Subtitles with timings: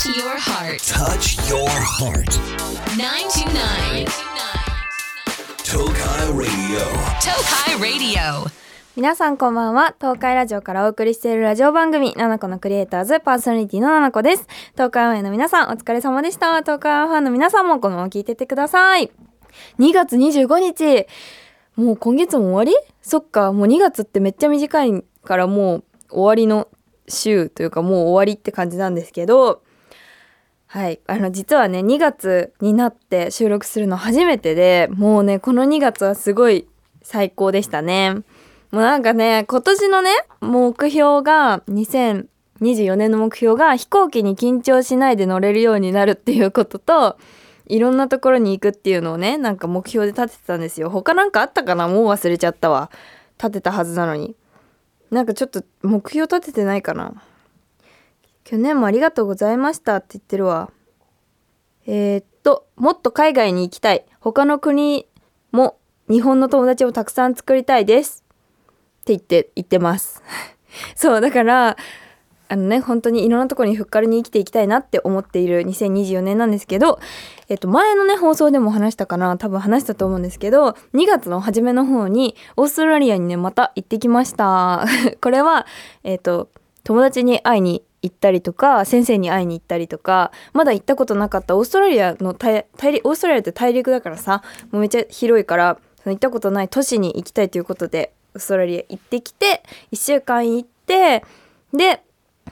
[0.00, 0.80] Touch your heart.
[0.88, 2.38] Touch your heart.
[2.96, 4.06] 929.
[5.62, 6.80] Tokai Radio.
[7.20, 8.50] Tokai Radio.
[8.96, 19.10] 皆さんこんばんは東海ラジオからお送りしているラジオ番組「ナナコのクリエイターズ」パーソナリティのナナコです東海オンエアの皆さんお疲れ様でした東海ファンの皆さんもこのまま聞いてってください
[19.78, 21.06] 2月25日
[21.76, 22.74] もう今月も終わり？
[23.02, 26.68] そっかもう2月ってめっちゃ短いからもう終わりの
[27.08, 29.62] 週というかもう終わりって感じなんですけど
[30.72, 31.00] はい。
[31.08, 36.68] あの、実はね、2月になって収録するの初めてで、もうね、この2月はすごい
[37.02, 38.14] 最高でしたね。
[38.70, 47.18] もうなんかね、今年のね、目標が、2024年の目標が飛行機に緊張しないで乗れるようになるっていうことと、
[47.66, 50.88] いろんなところに行くっていうのをね、なんか目標で立ててたんですよ。
[50.88, 51.88] 他なんかあったかな？
[51.88, 52.92] もう忘れちゃったわ。
[53.38, 54.36] 立てたはずなのに。
[55.10, 57.20] なんかちょっと目標立ててないかな？
[58.50, 60.72] 去年もありがとうございましたって言ってるわ。
[61.86, 64.04] えーっと、もっと海外に行きたい。
[64.18, 65.06] 他の国
[65.52, 68.24] も日本の友達をたくさん作りたいです。
[69.02, 70.20] って言って、言ってます。
[70.96, 71.76] そう、だから、
[72.48, 76.98] あのね、本当にいろんなところにふっかるに生きていきたいなって思っている2024年なんですけど、
[77.48, 84.84] えっと、前のね、放送でも話したかな多分話したと思うんですけど、2月の初めの方に、オーストラリアにね、また行ってきました。
[85.22, 85.68] これは、
[86.02, 86.48] えっと、
[86.82, 101.24] 友達に会いに行ったりとか先生に会いに行ったりとかまだ行ったことなかったオーストラリアの大陸オーストラリアって大陸だからさもうめっちゃ広いから行ったことない都市に行きたいということでオーストラリア行ってきて1週間行って
[101.74, 102.02] で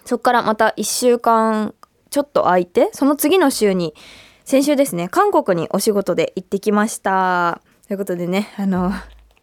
[0.05, 1.75] そっからまた1週間
[2.11, 3.95] ちょっと空いてその次の週に
[4.45, 7.61] 先週ですね韓国にお仕事で行ってきました。
[7.87, 8.93] ということでねあの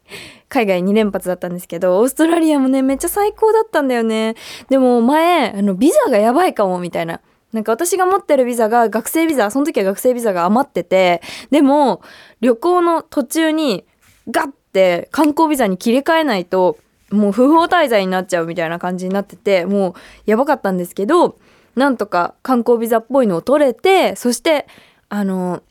[0.48, 4.34] 海外2連発だったんですけど、オーストラリアもね、めっちゃ最高だったんだよね。
[4.68, 7.20] でも前、あの、ビザがやばいかも、みたいな。
[7.52, 12.02] なんか私が持ってるビザが学生ビザ、その時は学生ビザが余ってて、でも、
[12.40, 13.84] 旅行の途中に、
[14.30, 16.78] ガッて観光ビザに切り替えないと、
[17.10, 19.94] もう不法滞在になっちゃうみたいな感じになってて、もう
[20.26, 21.38] やばかったんですけど、
[21.76, 24.66] なんとか観光ビザっぽいのを取れて、そして、
[25.08, 25.62] あの、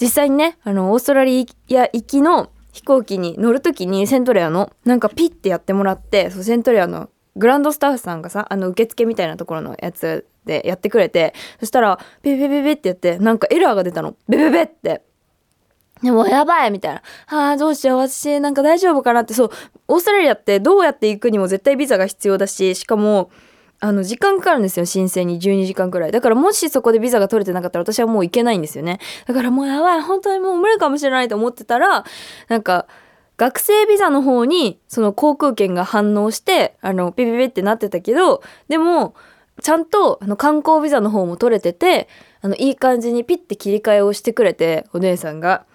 [0.00, 15.02] 実際にね、あの、オーストラリア行きの飛行機に乗るときにセントレアのなんかピッてやってもらってそうセントレアのグランドスタッフさんがさあの受付みたいなところのやつでやってくれてそしたらピピピピってやってなんかエラーが出たのベベベって
[16.02, 17.02] でもやばいみたいな。
[17.26, 17.98] ああ、どうしよう。
[17.98, 19.34] 私なんか大丈夫かなって。
[19.34, 19.50] そう、
[19.88, 23.30] オーストラリアってどうやって行くにも絶対ビザが必要だし、しかも、
[23.80, 24.86] あの、時間かかるんですよ。
[24.86, 26.12] 申請に12時間くらい。
[26.12, 28.98] だからもしそこでビザが取れてなかったら私はもう行けないんですよね。
[29.26, 30.02] だからもうやばい。
[30.02, 32.04] 本当にもう無理かもしれないと思ってたら、
[32.48, 32.86] なんか、
[33.36, 39.14] 学生ビザの方にその航空券が反応して、あの、ピピピってなってたけど、でも、
[39.62, 42.08] ちゃんとあの観光ビザの方も取れてて、
[42.40, 45.66] あの、いい感じにピッて切り替えをしてくれて、お姉さんが。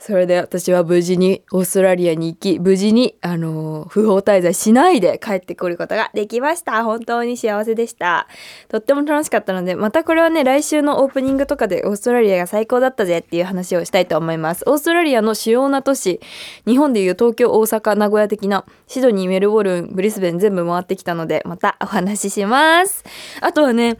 [0.00, 6.82] それで私は無事にオーストラリアに行き、無事に、あのー不法滞在しないで帰ってくることができました。
[6.84, 8.26] 本当に幸せでした。
[8.68, 14.64] とっても楽しかったので、またこれはね、来週のオープニングとかでオーストラリアが最高だったぜっていう話をしたいと思います。
[14.66, 16.20] オーストラリアの主要な都市、
[16.66, 23.04] 日本でいう東京、大阪、名古屋的な、シドニー、メルボルン、ブリスベン全部回ってきたので、またお話しします。
[23.42, 23.98] あとはね、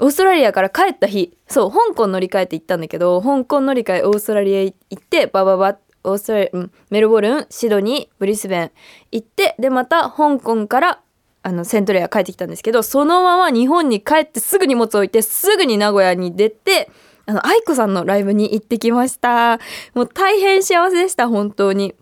[0.00, 8.70] オーストラリアから帰った日、そう、香港乗り換えて行ったんだけど、香港乗り換えオーストラリア行って、バババ、オーストラリア、メルボルン、シドニー、ブリスベン
[9.10, 11.00] 行って、で、また香港から、
[11.42, 16.90] あの、セントレア帰ってきたんですけど、そのまま日本に帰ってすぐ荷物置いて、すぐに名古屋に出て、
[17.26, 19.58] あの、愛子さんのライブに行ってきました。
[19.94, 21.94] もう大変幸せでした、本当に。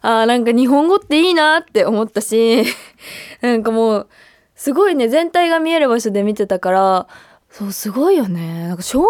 [0.00, 2.64] あーなんか日本語っていいなって思ったし、
[3.40, 4.08] なんかもう、
[4.54, 7.08] すごいね、全体が見える場所で見てたから、
[7.52, 8.66] そう、すごいよね。
[8.68, 9.08] なんか照明っ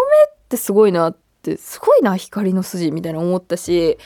[0.49, 3.97] てすごいなって、すごいな、光の筋みたいな思ったし、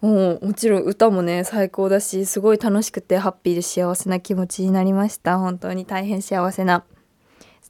[0.00, 5.38] もうもちろん歌もね、最高だし、すごい楽しくてハッピーで幸せな気持ちになりました。
[5.38, 6.84] 本当に大変幸せな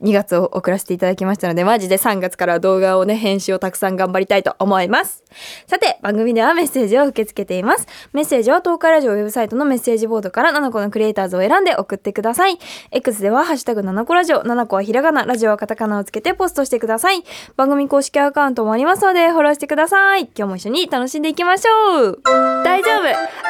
[0.03, 5.25] 2月を送らせていただきましたので、マジで3月から動画をね、編集をたくさん頑張りたいと思います。
[5.67, 7.87] さて、番組ではメッセージを受け付けています。
[8.13, 12.59] メッセージは東海ラジオウェブサイトのメッセージボードから7個のクリエイターズを選んで送ってください。
[12.91, 17.25] X ではハッシュタグ7個ラジオ、7個はひらがな、ラジオはカタカナをつけてポストしてください。
[17.57, 20.23] 番組公式アカウントもありますので、フォローしてください。
[20.37, 22.21] 今日も一緒に楽しんでいきましょう。
[22.65, 23.05] 大丈夫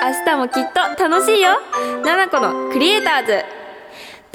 [0.06, 1.50] 明日もきっと楽しいよ
[2.04, 3.65] !7 個のクリエイターズ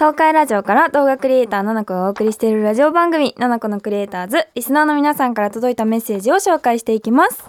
[0.01, 4.48] 東海ラジオから動画クリエイター7個がお送りしているラジオ番組7個のクリエイターズ。
[4.56, 7.44] リスナーの皆さんから届いたメッセージを紹介していきます。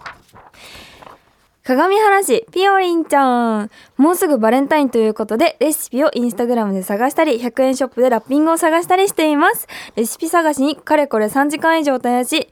[1.64, 3.70] 鏡原市ピオリンちゃん。
[3.96, 9.66] もうすぐバレンタインということでレシピをインスタグラムで探したり100円ショップでラッピングを探したりしています。
[9.96, 12.50] レシピ探しにかれこれ3時間以上費やし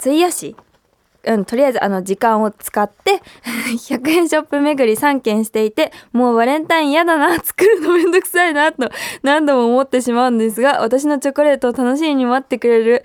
[0.00, 0.56] 費やし
[1.26, 3.20] うん、とりあえずあの時間を使って
[3.74, 8.90] 100円ショップ巡り3件していてもうバレンタイン嫌だな 作るのめんどくさいなと
[9.22, 13.04] 何度も思ってしまうんですが私のチョコレートを楽しみに待ってくれる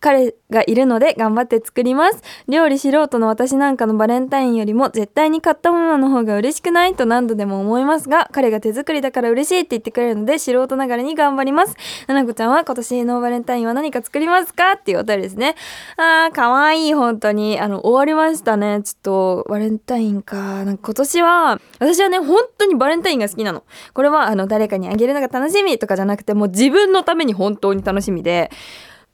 [0.00, 2.22] 彼がいるので頑張って作ります。
[2.48, 11.74] 料理素人の私なんかのバレンタインよりも絶対に買ったものの方が嬉しくないと何度でも思いますが彼が手作りだから嬉しいって言ってくれるので素人ながらに頑張ります。
[12.06, 14.72] ななこちゃんは今年のバレンタインは何か作りますか？
[14.72, 15.56] っていうお便りですね。
[15.96, 17.58] あーかわいい本当に。
[17.60, 18.80] あの終わりましたね。
[18.84, 20.64] ちょっとバレンタインか。
[20.64, 23.64] なんか今年は私はね本当にバレンタインが好きなの。
[23.94, 28.50] これはあの誰かにあげるのが楽しみとかじゃなくてもう自分のために本当に楽しみで。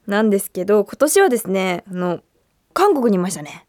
[0.06, 2.21] なんですけど今年はですねあの
[2.73, 3.67] 韓国にいましたね。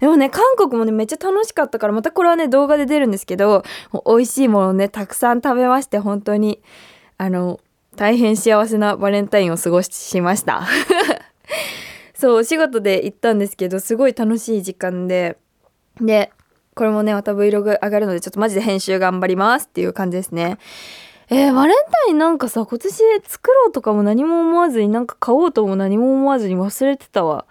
[0.00, 3.64] でもね韓国もねめっちゃ楽しかったからまたこれはね動画で出るんですけど
[4.06, 6.60] 美味しいものをねたくさん食べまして本当に
[7.16, 7.60] あの
[7.96, 10.66] 大変幸せなバレンタインを過ごしました。
[12.14, 15.38] そうお仕事で行ったんですけどすごい楽しい時間で
[16.00, 16.30] で
[16.74, 20.58] これもねまた Vlog 上がるのでちょっとマジで編集頑張りますっていう感じですね。
[21.28, 21.76] えー、バレン
[22.06, 22.94] タインなんかさ今年
[23.24, 27.46] 作ろうとかも何も思わずになんか買おうとも何も思わずに忘れてたわ。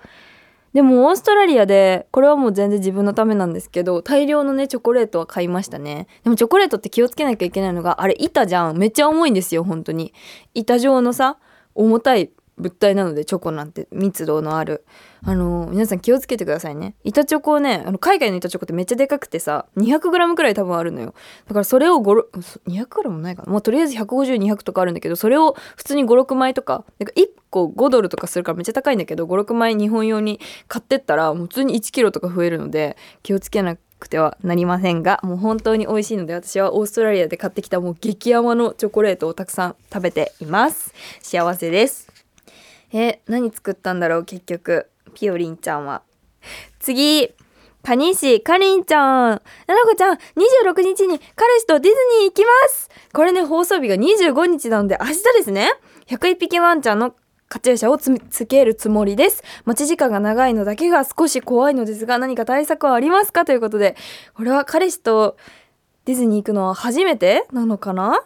[0.74, 6.08] でもオーストラリアでこれはもう全然自分のためなんですけど大量のねチョコレートは買いましたね。
[6.24, 8.78] でもチョコレートって気をつけなきゃいけないのがあれ板じゃん。
[8.78, 10.14] めっちゃ重いんですよ本当に。
[10.54, 11.38] 板状のさ
[11.76, 14.86] 重たい物体なのでチョコなんて密度のある。
[15.28, 16.96] あの皆さん気をつけてくださいね。
[17.04, 21.14] 板チョコねあの海外の板チョコってめっちゃでかくてさ 200g くらい多分あるのよ。
[21.48, 23.52] だからそれを 200g もないかな。
[23.52, 40.94] もうとりあえず150200とかあるんだけどそれを普通に56枚とかか1個5ドルとかするからめっちゃ高いんだけど56枚日本用に買ってったらもう普通に1キロとか増えるので気をつけなくてはなりませんがもう本当に美味しいので私はオーストラリアで買ってきたもう激甘のチョコレートをたくさん食べています。
[41.22, 42.15] 幸せです。
[42.98, 44.90] え何作ったんだろう結局。
[45.14, 46.04] ピオリンちゃんは。
[46.80, 47.30] 次。
[47.84, 49.30] 谷市かりんちゃん。
[49.30, 49.42] なな
[49.84, 52.90] こちゃん26日に彼氏とディズニー行きます。
[53.14, 55.72] これね放送日が25日なので明日ですね。
[56.08, 57.14] 101匹ワンちゃんの
[57.48, 59.44] カチューシャをつつけるつもりです。
[59.66, 63.46] 待ち時間が長いのだけが少し怖いのですが何か対策はありますか？
[63.46, 63.96] ということで
[64.34, 65.38] これは彼氏と
[66.06, 68.26] ディズニー行くのは初めてなのかな？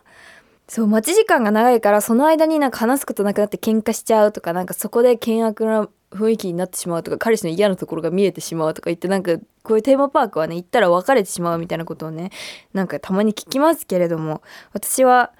[0.70, 12.30] そう待ち時間が長いからその間になんか話すことなくなって喧嘩しちゃうとかなんかそこで険悪な雰囲気になってしまうとか彼氏の嫌なところが見えてしまうとか言ってなんかこういうテーマパークはね行ったら別れてしまうみたいなことをね
[12.72, 15.32] なんかたまに聞きますけれども私は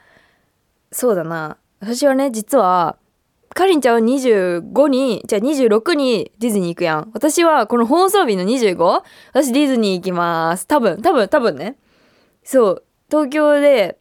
[0.92, 1.58] そうだな。
[1.80, 2.98] 私はね実は
[3.54, 7.12] かりんちゃんは25にじゃあ26にディズニー行くやん。
[7.14, 9.04] 私はこの放送日の 25?
[9.34, 10.66] 私ディズニー行きます。
[10.66, 11.76] 多分多分多分ね。
[12.44, 13.99] そう東京で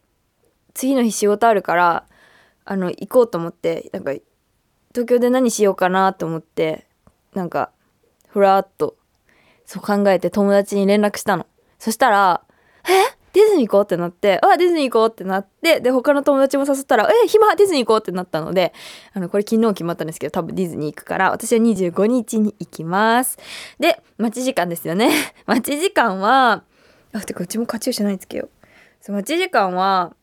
[0.73, 2.05] 次の日仕事あるから
[2.65, 4.11] あの行こうと思ってなんか
[4.93, 6.85] 東京で何しようかなと思って
[7.33, 7.71] なんか
[8.27, 8.95] ふらっと
[9.65, 11.45] そう考えて友達に連絡したの。
[11.77, 12.41] そしたら
[12.89, 13.15] 「え？
[13.31, 17.27] ディズニー行こう?」ってなって「あディズニー行こう?」ってなってで他の友達も誘ったら「え？
[17.27, 17.55] 暇？
[17.55, 18.73] ディズニー行こう?」ってなったので
[19.13, 23.37] あのこれ昨日決まったんですけど多分ディズニー行くから私は25日に行きます。
[23.79, 25.11] で待ち時間ですよね。
[25.45, 26.63] 待ち時間は
[27.13, 28.49] あてかうちもカチューシャないつけよう
[29.01, 30.15] そう待ち時間は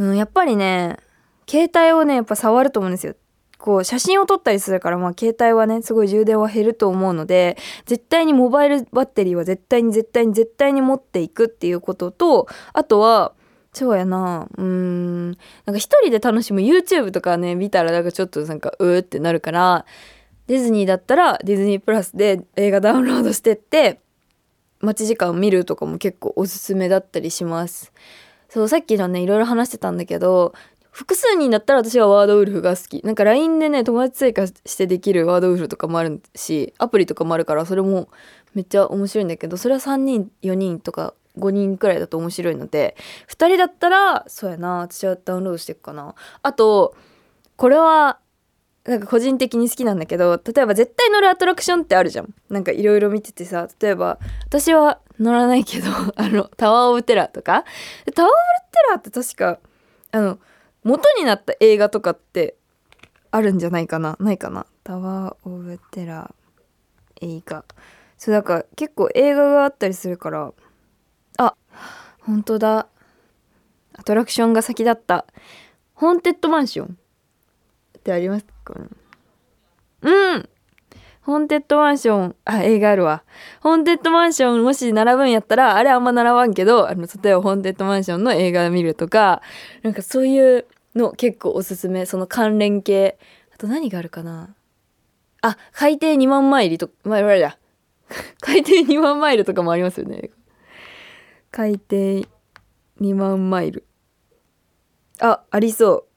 [0.00, 0.96] うんやっぱりね
[1.46, 3.14] 携帯をねやっぱ触ると思うんですよ。
[3.58, 13.34] こう写真を撮ったりするから、まあ、携帯はねすごい充電は減ると思うので絶対にモバイルバッテリーは絶対に絶対に絶対に持っていくっていうこととあとは
[13.74, 15.36] そうやなうーんなん
[15.72, 19.84] か一人で楽しむ YouTube とかね見たらなんかちょっとなんかうーってなるから
[20.46, 24.00] ディズニーだったらディズニープラスで映画ダウンロードしてって
[24.80, 27.92] 待ち時間見るとかも結構おすすめだったりします。
[28.50, 30.52] そうさっきのねいろいろ話してたんだけど
[30.90, 33.00] 複数人だったら私はワードウルフが好き。
[33.04, 38.08] なんか LINE でね友達追加してできるワードウルフとかもあるしアプリとかもあるからそれも
[38.54, 42.96] めっちゃ面白いんだけどそれは3人4人とか5人くらいだと面白いので
[43.28, 46.16] 2人だったらそうやな私はダウンロードしていくかな。
[46.42, 46.96] あと
[47.56, 48.18] これは
[48.84, 52.34] なんか個人的に好きなんだけど例えば絶対乗るアトラクションってあるじゃん。
[52.48, 57.64] なんかいろいろ見ててさ例えば私は乗らないけど あのタワー・オブ・テラーとか。
[58.14, 59.58] タワー・オブ・テラーって確か
[60.12, 60.38] あの
[60.82, 62.56] 元になった映画とかって
[63.30, 64.16] あるんじゃないかな？
[64.18, 64.66] ないかな？
[64.82, 67.64] タワー・オブ・テラー映画。
[68.16, 70.52] そうだから結構映画があったりするから
[71.36, 71.54] あ
[72.20, 72.86] 本当だ。
[73.94, 75.26] アトラクションが先だった。
[75.94, 76.98] ホーンテッドマンション。
[78.00, 78.74] ってありますか？
[80.02, 80.48] うん。
[81.22, 82.36] ホンテッドマンション。
[82.46, 83.22] あ映画あるわ。
[83.60, 89.42] ホーンテッドマンションもし並ぶんやったらあれあんま並ばんけどあの例えばホーンテッドマンションの映画見るとか
[89.82, 92.06] なんかそういうの結構おすすめ。
[92.06, 93.18] その関連系。
[93.54, 94.54] あと何があるかな？
[95.42, 97.58] あ海底2万マイルとまあ、あれだ。
[98.40, 100.30] 海底2万マイルとかもありますよね。
[101.50, 102.26] 海底
[103.00, 103.84] 2万マイル。
[105.20, 106.09] あありそう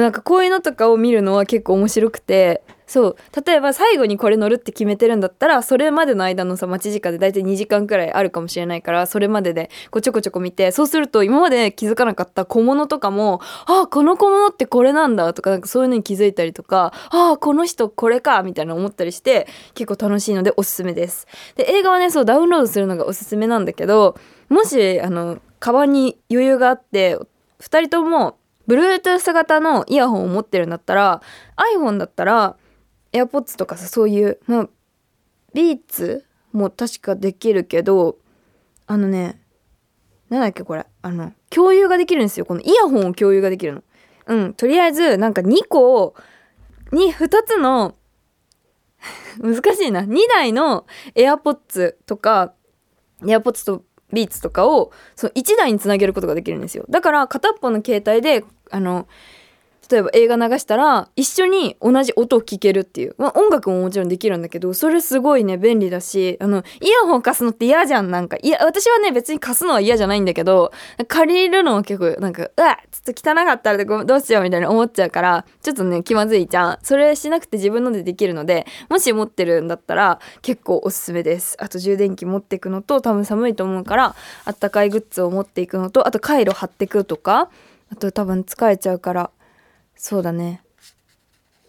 [0.00, 21.26] なんかこういうのとかを見るのは結構面白くてそう例えば最後にこれ乗るって決めてるんだったらそれまでの間のさ待ち時間で大体2時間くらいあるかもしれないからそれまででこうちょこちょこ見てそうすると今まで気づかなかった小物とかもあこの小物ってこれなんだとかなんかそういうのに気づいたりとかあこの人これかみたいな思ったりして結構楽しいのでおすすめです。
[21.56, 24.16] で映画はねそうダウンロードするのがおすすめなんだけど
[24.48, 27.16] もしあのカバンに余裕があって
[27.60, 28.36] 2人とも
[28.68, 31.22] Bluetooth 型のイヤホンを持ってるんだったら
[31.76, 32.56] iPhone だったら
[33.12, 34.68] AirPods とかさそういうまあ
[35.54, 38.18] ビーツも確かできるけど
[38.86, 39.40] あのね
[40.28, 42.46] なんだっけこれあの共有ができるんですよ。
[42.46, 43.82] このイヤホンを共有ができるの。
[44.26, 46.14] うんとりあえずなんか2個
[46.92, 47.94] に2つの
[49.38, 50.00] 難しいな。
[50.02, 52.54] 2台の AirPods とか
[53.22, 56.84] AirPods とビーツとかをその1台につなげることができるんですよ。
[56.88, 59.06] だから片っぽの携帯であの
[59.90, 68.36] 例えば映画流したら一緒に同じ音を聴けるっていう、まあ、音楽ももちろんできるんだけどそれすごいね便利だしあのイヤホン貸すのって嫌じゃんなんか。
[68.42, 70.72] いや私はね別に貸すのは嫌じゃないんだけど
[71.08, 76.78] 借りるのは結構なんかうわちょっと汚かったらどうしようみたいな思っちゃうからちょっとね気まずいじゃん。
[76.82, 81.56] それしなくて自分のでできるのでもし持ってるんだったら結構おすすめです。
[81.60, 84.14] あと充電器持っていくのと多分寒いと思うから
[84.44, 87.50] あったかいグッズを持っていくのとあとカイロ貼ってくとか
[87.92, 89.30] あと多分疲れちゃうから
[89.96, 90.62] そうだね。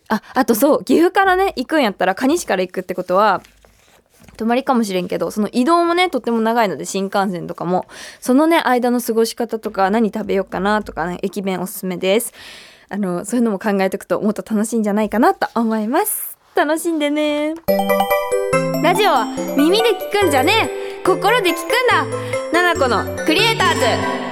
[0.10, 3.42] ああとそう岐阜からね行くんやったら蟹市から行くってことは
[4.38, 7.88] 泊まりかもしれんけどその移動もねとっても長いので新幹線とかも。
[8.20, 12.34] そのね間の過ごし方とか何食べようかなとかね駅弁おすすめです。
[12.90, 16.38] あのそういうのも考えておくともっと楽しいんじゃないかなと思います。
[16.56, 17.56] 楽しんでね。
[18.82, 19.26] ラジオは
[19.58, 20.70] 耳で聞くんじゃね
[21.04, 21.04] え。
[21.06, 22.06] 心で聞くんだ。
[22.54, 23.76] ナナコのクリエイター
[24.22, 24.27] ズ。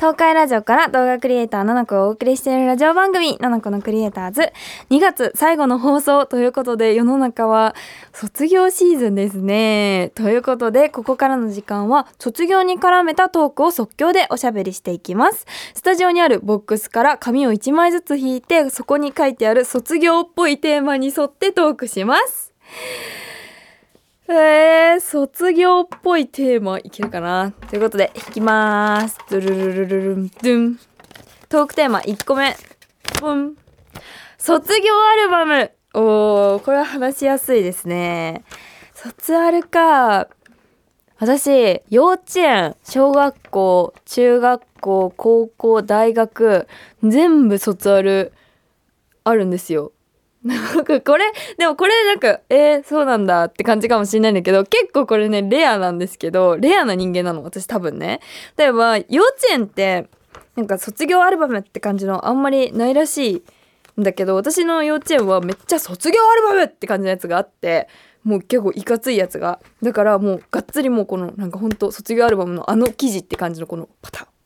[0.00, 4.50] 東海ラジオから動画クリエイターななこをお送りしているラジオ番組ななこのクリエイターズ。
[4.88, 7.74] 2月最後の放送ということで世の中は
[8.14, 10.10] 卒業シーズンですね。
[10.14, 15.44] ということでここからの時間は卒業に絡めたトークを即興でおしゃべりしていきます。
[15.74, 22.54] スタジオにあるボックスから紙を1枚ずつ引いてそこに書いてある卒業っぽいテーマに沿ってトークします。
[24.32, 27.52] えー、卒業っぽいテーマいけるかな？
[27.68, 29.18] ということで、弾きまーす。
[29.28, 30.78] ドゥルルルルルン、ドゥン。
[31.48, 32.56] トークテーマ1個目。
[33.20, 33.56] ポン。
[34.38, 35.72] 卒業アルバム。
[35.94, 38.44] おー、これは話しやすいですね。
[38.94, 40.28] 卒アルか。
[41.18, 46.68] 私、幼稚園、小学校、中学校、高校、大学、
[47.02, 48.32] 全部卒アル
[49.24, 49.90] あるんですよ。
[50.44, 58.20] なんかこれでもこれなんかえー、そうなんだって感じかもしれないんだけど結構これねレアなんですけどレアな人間なの私多分ね。
[58.56, 60.08] 例えば幼稚園って
[60.56, 63.42] なんか卒業アルバムって感じのあんまりないらし
[63.96, 67.88] いんだけど私の幼稚園はめっちゃ卒業アルバムって感じのやつがあって
[68.24, 69.60] もう結構いかついやつが。
[69.82, 74.39] だからもうがっつりもうこのなんかほんと卒業アルバムのあの記事って感じのこのパタパチャ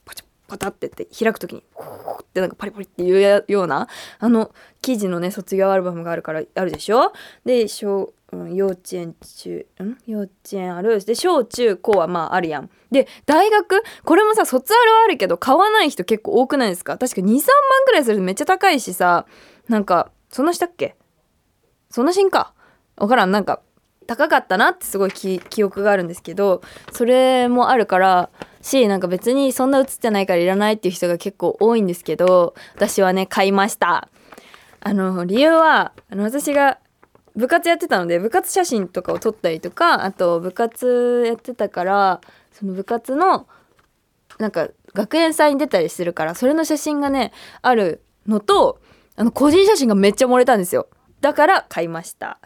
[0.47, 7.13] パタってって開く時にこうってなんかパリパリっていうようなあの記事のね卒業アルバムがあるからあるでしょ？
[7.45, 9.97] で小、うん、幼稚園中ん？
[10.07, 11.03] 幼稚園ある？
[11.05, 12.71] で小中高はまああるやん。
[12.91, 13.83] で大学？
[14.05, 16.99] これもさ卒アルはあるけど買わない人結構多くないですか？
[16.99, 17.41] 確か23万
[17.87, 19.27] ぐらいするとめっちゃ高いしさ
[19.69, 20.97] なんかそんなしたっけ？
[21.89, 22.53] そんなしんか？
[22.97, 23.31] わからん。
[23.31, 23.63] なんか
[24.07, 26.61] 高かったなってすごい記憶があるんですけど
[26.93, 28.29] それもあるから
[28.65, 34.09] しなんか別にそんな写ってないからいらないっていう人が結構多いんですけど私はね買いました。
[34.81, 36.79] あの理由はあの私が
[37.37, 42.21] 部活やってたので部活写真とかを撮ったりとかあと部活やってたから
[42.53, 43.47] その部活の
[44.39, 48.81] なんか学園祭に出たりするからそれの写真がねあるのと
[49.17, 50.89] あの個人写真がめっちゃ漏れたんですよ。
[51.25, 52.39] だから買いました。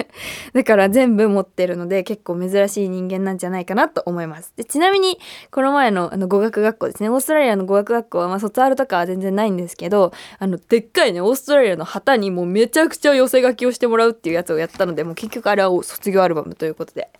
[0.54, 4.54] だから全部持ってるので結構珍しい人間なんじゃないかなと思います。
[4.56, 5.18] でちなみに
[5.50, 7.10] この前のあの語学学校ですね。
[7.10, 17.10] オーストラリアの語学学校は、まあ、卒アルとかは全然ないんですけどあのでっかいねオーストラリアの旗にもうめちゃくちゃ寄せ書きをしてもらうっていうやつをやったのでもう結局あれは卒業アルバムということで。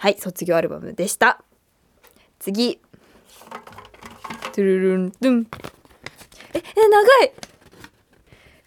[0.00, 1.44] はい卒業アルバムでした。
[2.40, 2.80] 次。
[4.52, 5.46] トゥルルントゥン。
[6.54, 7.32] ええ長い。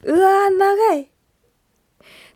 [0.04, 1.10] うわ長い。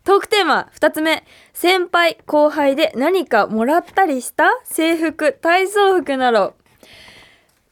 [0.04, 1.24] トークテーマ2つ目。
[1.54, 4.44] 先輩後輩で何かもらったりした？
[4.64, 6.54] 制服体操服など。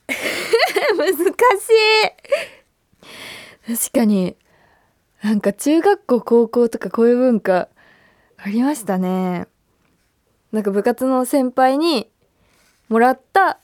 [0.97, 1.21] 難し
[3.69, 3.77] い。
[3.77, 4.37] 確かに
[5.23, 7.69] なんか中学校高校とかこういう文化
[8.39, 9.47] ありましたね。
[10.53, 12.11] なんか部活の先輩に
[12.89, 13.59] もらった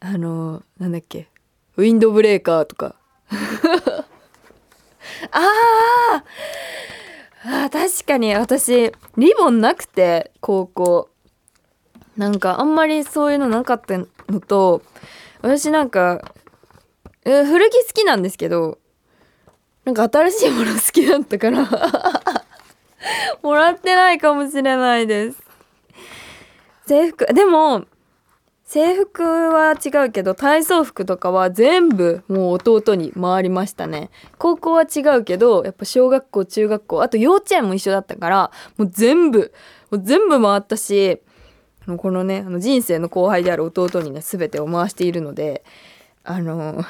[0.00, 1.28] あのなんだっけ？
[1.76, 2.94] ウィンドブレーカーとか。
[5.30, 6.22] あー
[7.48, 8.34] あ確かに。
[8.34, 11.08] 私リボンなくて高校。
[12.16, 14.82] なんかあんまりそういうのなかったのと
[15.42, 16.32] 私なんか
[17.26, 18.78] え古着好きなんですけど
[19.84, 21.68] なんか新しいもの好きだったから
[23.42, 25.42] もらってないかもしれないです。
[26.86, 27.26] 制服。
[27.26, 27.84] でも
[28.66, 34.10] 制服は違うけど体操服とかは全部もう弟に回りましたね。
[34.38, 39.52] 高校は違うけどやっぱ小学校中学校あと幼稚園も一緒だったからもう全部
[39.92, 41.20] もう全部回ったし
[41.96, 45.64] このねあの人生の後輩である弟にね全てを回しているので
[46.24, 46.84] あの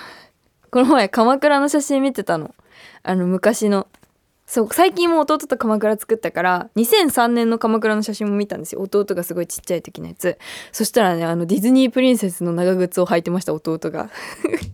[0.71, 2.55] この前鎌倉の写真見てたの。
[3.03, 3.87] あの昔の
[4.47, 8.81] そう最近も弟と鎌倉作ったから2003年の鎌倉の写真も見たんですよ。
[8.81, 10.39] 弟がすごいちっちゃい時のやつ。
[10.71, 14.09] そしたらねあのディズニープリンセスの長靴を履いてました弟が。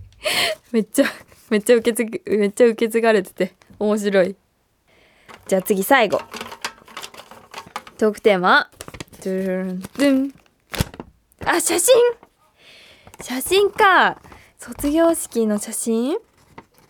[0.73, 1.07] めっちゃ
[1.49, 4.37] めっちゃ受け継ぐめっちゃ受け継がれてて面白い。
[5.49, 6.21] じゃあ次最後。
[7.97, 8.71] トークテーマ。
[9.25, 10.35] ドゥルンドゥン。
[11.47, 11.95] あ写真。
[13.23, 14.21] 写真か。
[14.59, 16.19] 卒業式の写真？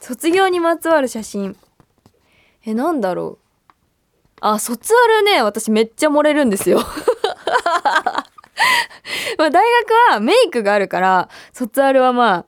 [0.01, 1.57] 卒業にまつわる写真。
[2.65, 3.43] えなんだろう。
[4.41, 6.81] あ卒アルね私めっちゃ漏れるんですよ。
[9.39, 12.47] まあ大学はメイクがあるから卒アルはまあ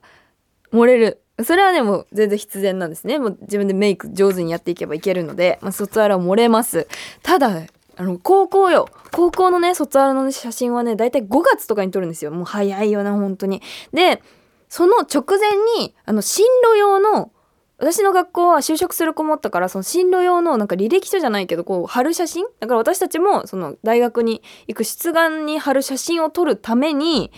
[0.75, 1.21] 漏れる。
[1.43, 3.19] それはねもう全然必然なんですね。
[3.19, 6.87] もう自分でメイク上手にやっていけばいけるので、まあ、卒アルは漏れます。
[7.23, 7.63] ただ
[7.97, 8.89] あの高校よ。
[9.11, 12.31] 高校のね卒アルの写真はねだいたい5月とかに撮るんですよ。
[12.31, 13.61] もう早いよな本当に。
[13.93, 14.21] で
[14.69, 17.31] その直前にあの進路用の
[17.77, 22.45] 私の学校は就職する子もおったからその進路用のなんか履歴書じゃないけどこう貼る写真？
[22.59, 27.31] だから私たちもその大学に行く出願に貼る写真を撮るために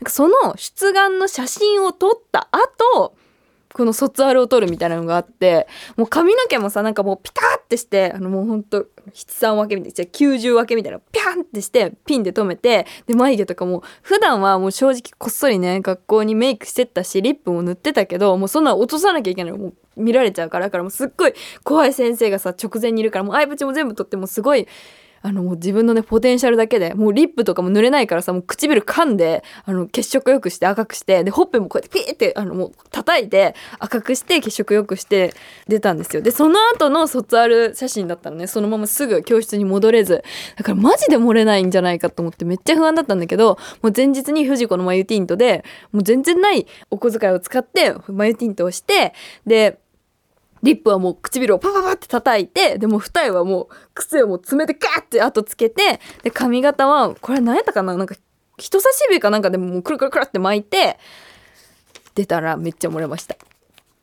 [0.00, 3.14] なんかその出願の写真を撮った後
[3.72, 19.52] この卒アルを取るみたいなのがあってもう髪の毛もさなんかもうピタってしてあのもうほんと七三分けみたいな90分けみたいなピャンってしてピンで留めてで眉毛とかも普段はもう正直こっそりね学校にメイクしてったしリップも塗ってたけどもうそんな落とさなきゃいけない。
[19.52, 24.66] もう見られちゃうからだからもうすっごい怖い先生がさ直前にいるからもう相槌も全部取ってもうすごい
[25.24, 35.32] あのもう自分のねポテンシャルだけでもうリップとかも塗れないからさもう唇噛んであの血色よくして赤くしてでほっぺもこうやってピーってあのもう叩いて赤くして血色よくして
[35.66, 36.20] 出たんですよ。
[36.20, 40.22] でその後の卒アル写真だったのねそのまますぐ教室に戻れず
[40.56, 49.14] だからマジで漏れないんじゃないかと思ってめっちゃ不安だったんだけどもう前日に藤子の眉ティントでもう全然ないお小遣いを使って眉ティントをして
[49.46, 49.78] で
[50.64, 57.94] リップはもう唇をパパパって叩いてでも二重はもう癖をもう爪でガーって後つけてで髪型はこれ何やったかな？
[57.96, 58.16] なんか
[58.56, 60.98] 人差し指かなんかでもうくるくるくるって巻いて
[62.14, 63.36] 出たらめっちゃ漏れました。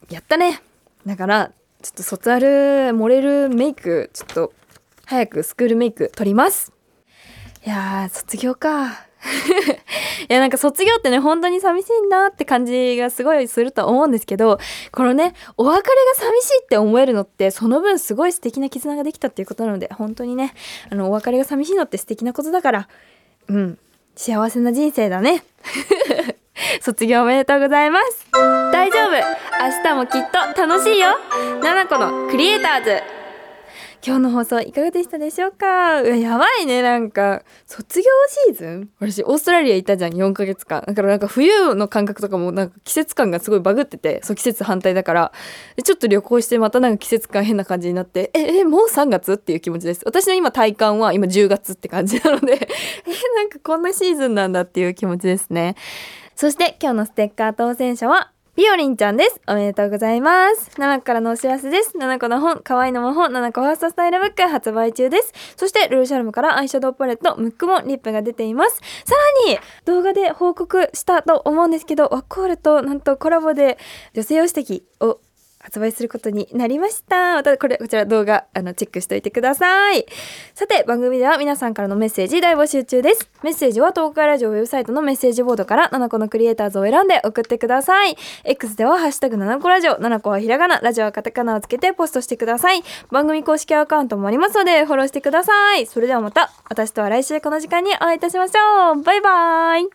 [0.10, 0.62] やったね。
[1.06, 4.54] だからちょっと卒アル漏れるメイクちょっと
[5.06, 6.72] 早くスクールメイク取ります。
[7.66, 9.08] いやー卒業か。
[10.30, 14.60] いやなんか卒業ってね本当に寂しいなって感じがすごいすると思うんですけど
[14.92, 20.54] このねお別れが寂しいって思えるのってその分すごい素敵な絆ができたっていうことなので本当にね
[20.90, 22.88] あのお別れが寂しいのって素敵なことだから
[23.48, 23.80] うん
[24.16, 25.44] 幸せな人生だね。
[26.82, 28.28] 卒業おめでとうございます。
[28.72, 29.12] 大丈夫。
[29.12, 31.18] 明日もきっと楽しいよ。
[31.64, 33.21] ななこのクリエイターズ。
[34.04, 36.02] 今日の放送いかがでしたでしょうか？
[36.02, 37.44] うわやばいねなんか。
[37.68, 38.06] 卒業
[38.48, 38.90] シーズン？
[39.00, 40.84] 私オーストラリアいたじゃん4ヶ月間。
[40.88, 45.32] だからなんか冬の感覚とかもなんか季節感がすごいバグっててそう季節反対だから。
[45.84, 49.34] ちょっと旅行してまたなんか季節感変な感じになってええもう3月？
[49.34, 50.02] っていう気持ちです。
[50.04, 52.58] 私の今体感は今10月って感じなので え
[53.36, 55.76] なんかこんなシーズンなんだっていう気持ちですね。
[56.36, 59.40] そして今日のステッカー当選者はピオリンちゃんです。
[59.48, 60.78] おめでとうございます。
[60.78, 61.98] ナナコからのお知らせです。
[61.98, 65.32] ナナコの本、可愛いの魔法、ナナコファーストスタイルブック発売中です。
[65.56, 68.82] そして、ルルシャルムからアイシャドウパレット、ムックもリップが出ています。
[69.06, 69.16] さ
[69.48, 73.78] らに、動画で報告したと思うんですけど、ワコールとなんとコラボで
[74.14, 75.22] 女性用指摘を
[75.62, 77.36] 発売することになりました。
[77.36, 80.06] またこれ、こちら動画、あの、チェックしておいてください。
[80.54, 83.30] さて、番組では皆さんからのメッセージ大募集中です。
[83.44, 88.18] メッセージは東海ラジオウェブサイトのメッセージボードから7個のクリエイターズを選んで送ってください。
[88.44, 92.84] X ではハッシュタグ7個ラジオ、7個はひらがな、ラジオはカタカナをつけてポストしてください。
[93.12, 95.86] 番組公式アカウントもありますので、フォローしてください。
[95.86, 99.02] それではまた、私とは来週この時間にお会いいたしましょう。
[99.02, 99.90] バイバーイ。